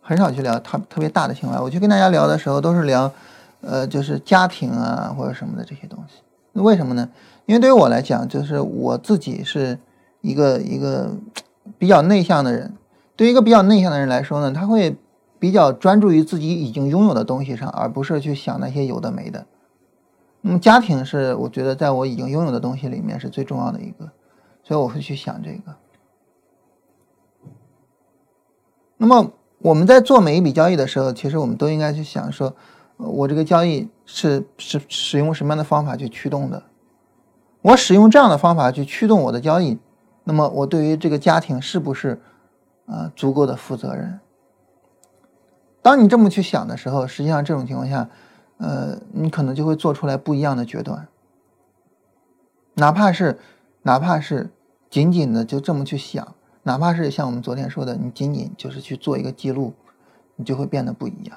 [0.00, 1.60] 很少去聊特特别大的情怀。
[1.60, 3.12] 我去跟大家聊的时候，都是聊，
[3.62, 6.22] 呃，就是家庭啊或者什么的这些东西。
[6.60, 7.08] 为什么呢？
[7.46, 9.78] 因为对于我来讲，就是我自己是
[10.20, 11.10] 一个一个
[11.78, 12.74] 比较内向的人。
[13.16, 14.96] 对于一个比较内向的人来说呢，他会
[15.38, 19.46] 比较专注于自己已经拥有的东西上，而不是去想那些有的没的。
[20.40, 24.10] 那么家庭是我觉得在我已经拥有的东西里面是最重要的一个，
[24.64, 25.74] 所以我会去想这个。
[28.96, 32.54] 那么我们在做每一笔交易的时候，其实我们都应该去想说，
[33.02, 36.62] 我这个交易是是使用什么样的方法去驱动的？
[37.62, 39.78] 我使用这样的方法去驱动我的交易，
[40.24, 42.20] 那么我对于这个家庭是不是
[42.86, 44.20] 啊足够的负责任？
[45.80, 48.08] 当你这么去想的时候，实际上这种情况下。
[48.58, 51.08] 呃，你可能就会做出来不一样的决断，
[52.74, 53.40] 哪怕是，
[53.82, 54.50] 哪怕是
[54.88, 59.72] 仅仅的就这么去想，哪怕是像我们昨天说的，你仅仅就是去做一个记录，
[60.36, 61.36] 你就会变得不一样。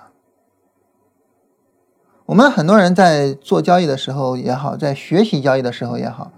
[2.26, 6.32] 我们很多人在做交易的时候也好，在学习交易的时候也好，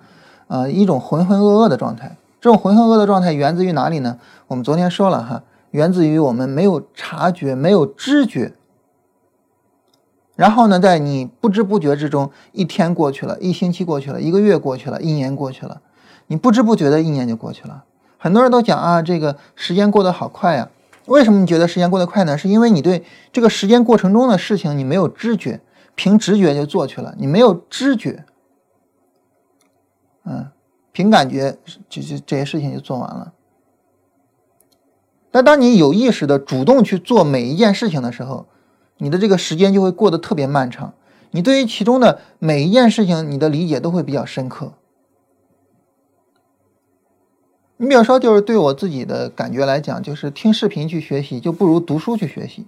[0.47, 2.17] 呃，一种浑浑噩噩的状态。
[2.41, 4.17] 这种浑浑噩噩的状态源自于哪里呢？
[4.47, 8.53] 我们昨天说了哈，源自于我们没有察觉，没有知觉。
[10.35, 15.81] 然后呢，在你不知不觉之中，一天过去了，一星期过去了，一个月过去了，一年过去了，
[16.27, 17.85] 你不知不觉的一年就过去了。
[18.17, 20.67] 很多人都讲啊，这个时间过得好快呀。
[21.05, 22.37] 为什么你觉得时间过得快呢？
[22.37, 25.61] 是因为你对这个时间过程中的事情你没有知觉，
[25.97, 28.23] 凭直觉就做去了，你没有知觉，
[30.25, 30.51] 嗯，
[30.91, 31.57] 凭感觉
[31.89, 33.33] 就就这些事情就做完了。
[35.31, 38.45] 但当你有意识的主动去做每一件事情的时候，
[38.97, 40.93] 你的这个时间就会过得特别漫长，
[41.31, 44.73] 你对于其中的每一件事情，你的理解都会比较深刻。
[47.77, 52.67] 你比如说，就是对我自己的感觉来讲，就是听视频去学习就不如读书去学习。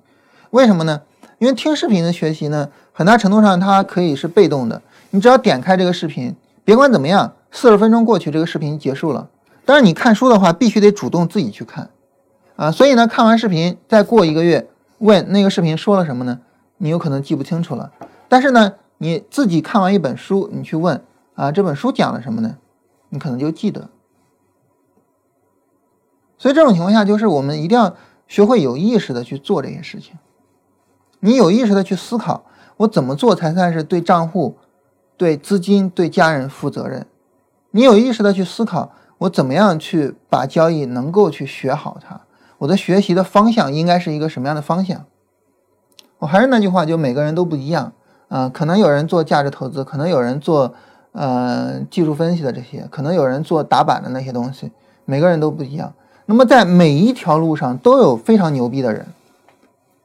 [0.50, 1.04] 为什么呢？
[1.40, 9.30] 因为听视频的学习呢，很大程度上它可以是被动的，你只要点开这个视频，别管怎么样，四十分钟过去，这个视频结束了。
[9.66, 11.90] 但是你看书的话，必须得主动自己去看，
[12.56, 14.68] 啊，所以呢，看完视频再过一个月。
[14.98, 16.42] 问那个视频说了什么呢？
[16.78, 17.92] 你有可能记不清楚了。
[18.28, 21.02] 但是呢，你自己看完一本书，你去问
[21.36, 22.58] 啊，这本书讲了什么呢？
[23.08, 23.90] 你可能就记得。
[26.38, 27.96] 所以这种情况下，就是我们一定要
[28.28, 30.18] 学会有意识的去做这些事情。
[31.20, 32.44] 你有意识的去思考，
[32.78, 34.56] 我怎么做才算是对账户、
[35.18, 37.06] 对资金、对家人负责任？
[37.72, 42.22] 你有意识的去思考，我怎么样去把交易能够去学好它？
[42.60, 45.06] 我的学习的方向应该是一个什么样的方向？
[46.20, 47.94] 我还是那句话，就每个人都不一样
[48.28, 48.50] 啊。
[48.50, 50.74] 可能有人做价值投资，可能有人做
[51.14, 54.72] 呃技术分析的这些，可能有人做打板的那些东西，
[55.06, 55.94] 每个人都不一样。
[56.26, 59.06] 那么在每一条路上都有非常牛逼的人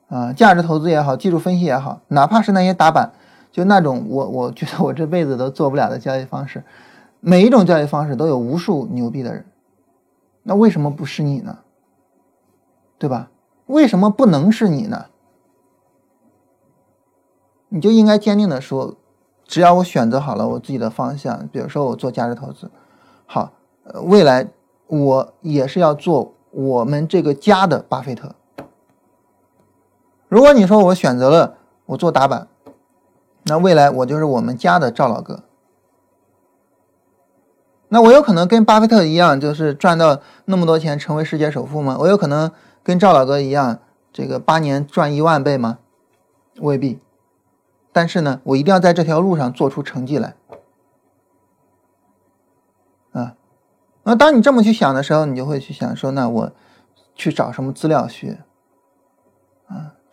[0.09, 3.12] 啊，价值投资也好，技术分析也好，哪怕是那些打板，
[3.51, 6.62] 就那种我我觉得我这辈子都做不了的交易方式，
[7.21, 9.45] 每一种交易方式都有无数牛逼的人。
[10.43, 11.59] 那为什么不是你呢？
[12.99, 13.31] 对吧？
[13.67, 15.07] 为什么不能是你呢？
[17.71, 18.95] 你就应该坚定的说，
[19.47, 22.71] 只要我选择好了我自己的方向，比如说我做价值投资，
[23.27, 23.53] 好，
[23.85, 24.47] 呃，未来
[24.87, 28.35] 我也是要做我们这个家的巴菲特。
[30.29, 31.57] 如果你说我选择了
[31.87, 32.49] 我做打板，
[33.45, 35.43] 那未来我就是我们家的赵老哥。
[37.89, 41.97] 那我有可能跟巴菲特一样，就是赚到那么多钱，成为世界首富吗？
[42.01, 42.51] 我有可能。
[42.83, 43.79] 跟赵老哥一样，
[44.13, 45.79] 这个八年赚一万倍吗？
[46.61, 47.01] 未必。
[47.93, 50.35] 但是呢，我一定要在这条路上做出成绩来。
[53.13, 53.37] 啊，
[54.03, 56.53] 那当你这么去想的时候，你就会去想说，那我
[57.15, 58.45] 去找什么资料学？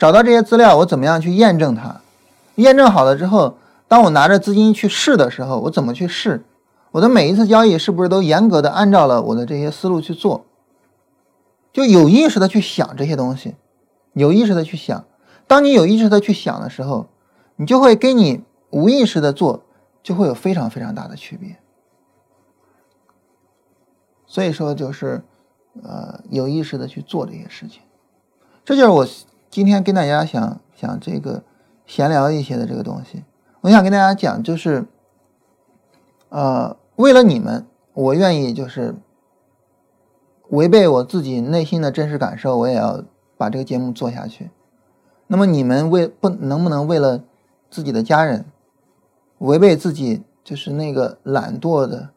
[0.01, 2.01] 找到这些资料，我怎么样去验证它？
[2.55, 3.55] 验证好了之后，
[3.87, 6.43] 当我拿着资金去试的时候，我怎么去试？
[6.89, 10.43] 我的每一次交易是不是都严格的按照了我的这些思路去做？
[11.71, 13.53] 就有意识的去想这些东西，
[14.13, 15.05] 有意识的去想。
[15.45, 17.05] 当你有意识的去想的时候，
[17.57, 19.61] 你就会跟你无意识的做
[20.01, 21.57] 就会有非常非常大的区别。
[24.25, 25.23] 所以说，就是
[25.83, 27.83] 呃，有意识的去做这些事情。
[28.65, 29.05] 这就是我
[29.51, 31.43] 今天跟大家想想这个
[31.85, 33.25] 闲聊一些的这个东西。
[33.59, 34.85] 我想跟大家讲，就是
[36.29, 38.95] 呃，为了你们，我愿意就是。
[40.51, 43.01] 违背我自己内心的真实感受，我也要
[43.37, 44.51] 把这个节目做下去。
[45.27, 47.23] 那么你们为不能不能为了
[47.69, 48.43] 自己的家人，
[49.37, 52.09] 违背自己就是那个懒惰的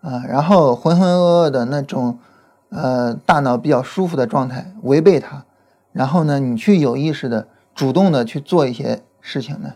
[0.00, 2.18] 啊，然后浑浑噩噩的那种，
[2.70, 5.44] 呃，大脑比较舒服的状态，违背它，
[5.92, 9.74] 然后呢，你去有意识的、主动的去做一些事情呢，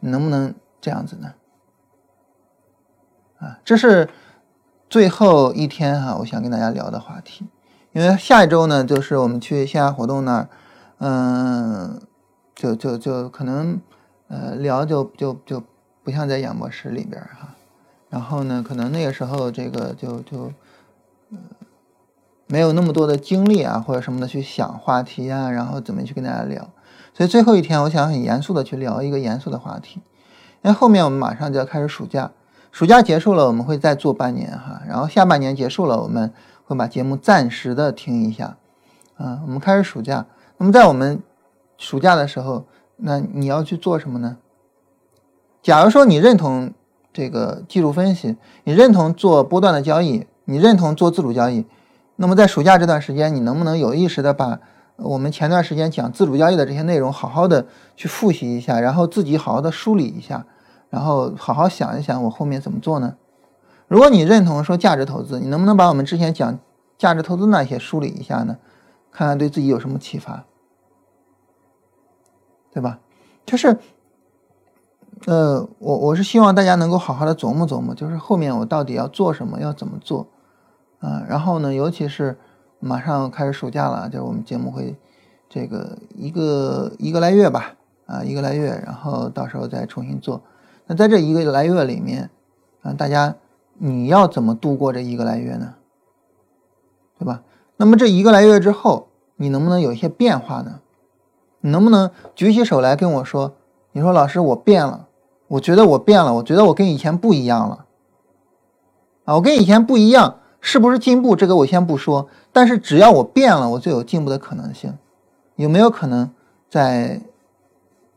[0.00, 1.34] 能不能这样子呢？
[3.38, 4.08] 啊，这是
[4.90, 7.46] 最后一天哈，我想跟大家聊的话题，
[7.92, 10.48] 因为下一周呢，就是我们去线下活动那儿，
[10.98, 12.00] 嗯，
[12.54, 13.80] 就就就可能，
[14.28, 15.62] 呃，聊就就就
[16.04, 17.54] 不像在演播室里边哈。
[18.10, 20.52] 然后呢，可能那个时候这个就就，
[22.52, 26.68] 没有那么多的精力啊，或者什么的去想话题啊，然后怎么去跟大家聊。
[27.14, 30.02] 所以最后一天，我想很严肃的去聊一个严肃的话题。
[30.62, 32.30] 因为后面我们马上就要开始暑假，
[32.70, 34.82] 暑假结束了，我们会再做半年哈。
[34.86, 36.30] 然后下半年结束了，我们
[36.66, 38.58] 会把节目暂时的停一下。
[39.16, 40.26] 啊，我们开始暑假。
[40.58, 41.22] 那么在我们
[41.78, 44.36] 暑假的时候，那你要去做什么呢？
[45.62, 46.74] 假如说你认同。
[47.14, 51.66] 这个技术分析，你认同做波段的交易，你认同做自主交易，
[52.22, 54.60] 那么在暑假这段时间，你能不能有意识的把
[54.94, 57.66] 我们前段时间讲自主交易的这些内容好好的
[57.96, 60.46] 去复习一下，然后自己好好的梳理一下，
[60.88, 63.16] 然后好好想一想我后面怎么做呢？
[63.88, 66.56] 如果你认同说价值投资，你能不能把我们之前讲
[66.96, 68.56] 价值投资那些梳理一下呢？
[69.10, 70.44] 看看对自己有什么启发，
[72.72, 73.00] 对吧？
[73.44, 73.76] 就是。
[75.26, 80.26] 呃，我我是希望大家能够好好的琢磨琢磨，就是后面我到底要做什么，要怎么做，
[81.02, 82.38] 啊，然后呢，尤其是
[82.80, 84.96] 马上开始暑假了，就我们节目会
[85.50, 87.74] 这个一个一个来月吧，
[88.06, 90.40] 啊，一个来月，然后到时候再重新做。
[90.86, 92.30] 那在这一个来月里面，
[92.82, 93.34] 啊，大家
[93.74, 95.74] 你要怎么度过这一个来月呢？
[97.18, 97.42] 对吧？
[97.76, 100.80] 那么这一个来月之后，你能不能有一些变化呢？
[101.60, 103.54] 你能不能举起手来跟我说，
[103.92, 105.08] 你说老师，我变了。
[105.48, 107.84] 我觉得我变了，我觉得我跟以前不一样了，
[109.26, 111.36] 啊，我跟以前不一样，是不是进步？
[111.36, 114.96] 这个我先不说，但是只要我变了，我就有进步的可能性。
[115.56, 116.30] 有没有可能
[116.70, 117.20] 在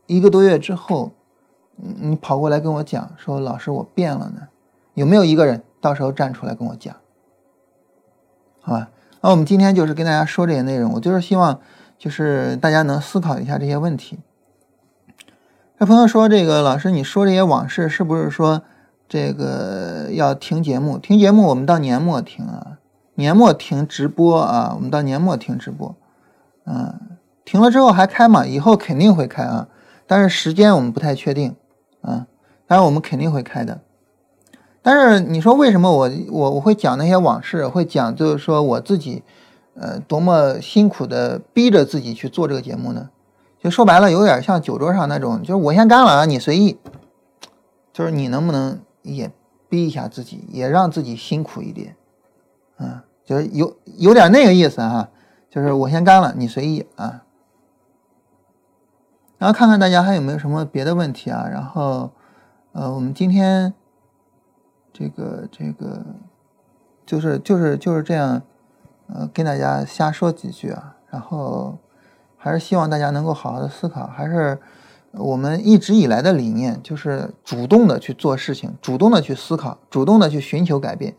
[0.06, 1.10] 一个多月之后，
[1.74, 4.48] 你你跑过来跟我讲说，老师我变了呢？
[4.94, 6.96] 有没有一个人到时候站出来跟我讲？
[8.62, 8.88] 好吧，
[9.20, 11.60] 那我们今天就是跟大家说这些内容，我就是希望
[11.98, 14.20] 就是大家能思考一下这些问题。
[15.78, 18.62] 那朋友说：“这个老师，你说这些往事是不是说
[19.08, 20.98] 这个要停节目？
[20.98, 22.78] 停节目，我们到年末停啊，
[23.14, 25.94] 年末停直播啊，我们到年末停直播。
[26.64, 26.98] 嗯，
[27.44, 28.44] 停了之后还开吗？
[28.44, 29.68] 以后肯定会开啊，
[30.06, 31.54] 但是时间我们不太确定
[32.00, 32.26] 啊。
[32.66, 33.80] 当然我们肯定会开的。
[34.82, 39.22] 但是你说为什么我我我会讲那些往事，会讲就是说我自己
[39.74, 43.10] 呃多么辛苦的逼着自己去做这个节目呢？”
[43.62, 46.78] 就说白了，有点像酒桌上那种，就是我先干了啊，你随意。
[47.92, 48.78] 就是你能不能
[49.14, 49.30] 也
[49.68, 51.96] 逼一下自己，也让自己辛苦一点，
[52.78, 55.08] 嗯，就是有有点那个意思哈，
[55.48, 57.24] 就是我先干了，你随意啊。
[59.38, 61.46] 然后看看大家还有没有什么别的问题啊？
[61.48, 62.10] 然后，
[62.72, 63.72] 呃，我们今天
[64.92, 66.04] 这个这个
[67.04, 68.42] 就是就是就是这样，
[69.08, 71.78] 呃，跟大家瞎说几句啊，然后。
[72.38, 74.56] 还是希望大家能够好好的思考，还是
[75.12, 81.14] 我们一直以来的理念，就是主动的去做事情，主动的去思考，主动的去寻求改变，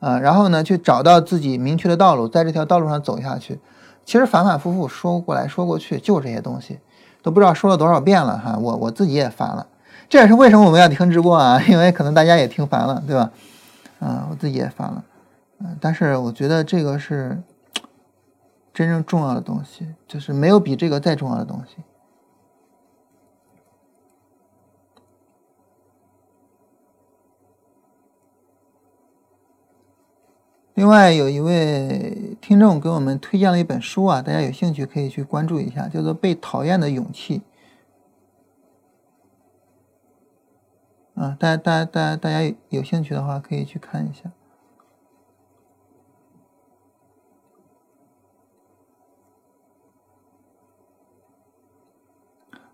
[0.00, 3.60] 啊，然后呢，去找到自己明确的道路，在这条道路上走下去。
[4.04, 6.78] 其实反反复复说过来说过去，就这些东西，
[7.22, 9.66] 都不知道说了多少遍了哈，我我自己也烦了。
[10.08, 13.30] 这也是为什么我们要停直播啊， 因为可能大家也听烦了，对吧？
[14.00, 15.04] 啊，我自己也烦了，
[15.60, 17.42] 嗯，但是我觉得这个是。
[18.76, 21.76] 真正重要的东西，就是没有比这个再重要的东西。
[30.74, 37.42] 另外，有一位听众给我们推荐了一本书啊，大家有兴趣可以去关注一下，叫做《被讨厌的勇气》。
[41.22, 44.32] 啊，大家、大家、大家、大家有兴趣的话，可以去看一下。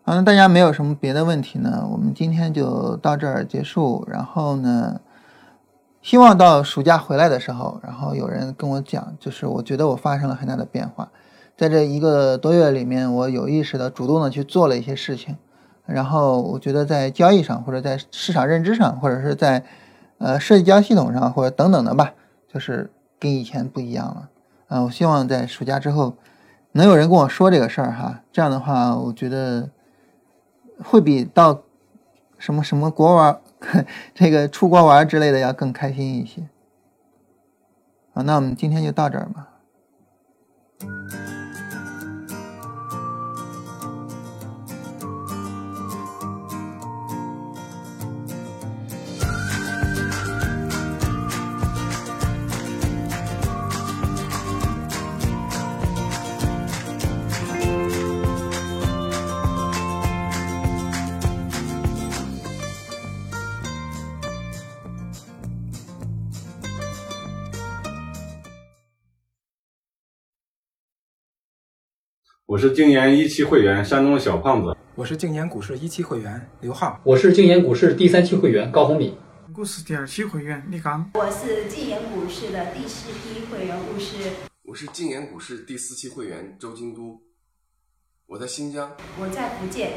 [0.04, 4.02] 嗯，大家没有什么别的问题呢，我们今天就到这儿结束。
[4.08, 5.02] 然后呢，
[6.02, 11.10] 希望到暑假回来的时候，然后有人跟我讲，就是我觉得我发生了很大的变化，
[11.56, 15.36] 在这一个多月里面，我有意识的、主动的去做了一些事情。
[15.86, 19.64] 然后我觉得在交易上，或者在市场认知上，或者是在
[20.18, 22.12] 呃社交系统上，或者等等的吧，
[22.52, 24.28] 就是跟以前不一样了。
[24.68, 26.14] 啊，我希望在暑假之后，
[26.72, 28.20] 能有人跟我说这个事儿哈。
[28.32, 29.70] 这样的话，我觉得。
[30.82, 31.60] 会比到
[32.38, 33.38] 什么什么国玩，
[34.14, 36.42] 这个出国玩之类的要更开心一些，
[38.14, 39.48] 啊，那我们今天就到这儿吧。
[72.50, 79.14] 我是静言一期会员山东小胖子，我是静言股市一期会员刘浩，我是静言股市第三期会员高红敏，
[79.54, 84.30] 股市第二期会员李刚，我是静言股市的第四批会员巫师，
[84.64, 87.20] 我是静言股市第四期会员周京都，
[88.26, 88.90] 我在新疆，
[89.20, 89.92] 我在福建，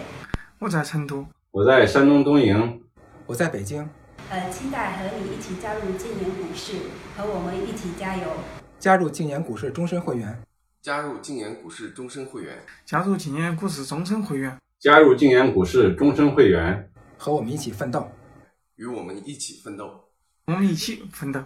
[0.59, 2.83] 我在成都，我在山东东营，
[3.25, 3.89] 我在北京，
[4.29, 6.73] 呃，期待和你一起加入静言股市，
[7.17, 8.23] 和我们一起加油，
[8.77, 10.39] 加入静言股市终身会员。
[10.83, 18.11] 加入静言股市终身会员，加入静言股市终身会员，加入静言股市终身会员，和我们一起奋斗，
[18.75, 19.89] 与我们一起奋斗，
[20.47, 21.41] 我们一起奋斗。